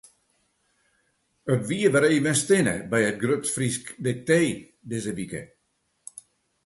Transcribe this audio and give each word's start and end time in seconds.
It 1.53 1.61
wie 1.69 1.89
wer 1.93 2.05
even 2.15 2.35
stinne 2.41 2.75
by 2.91 2.99
it 3.09 3.21
Grut 3.23 3.45
Frysk 3.55 3.85
Diktee 4.03 4.51
dizze 4.89 5.13
wike. 5.17 5.43